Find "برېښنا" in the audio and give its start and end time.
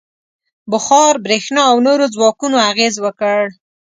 1.25-1.61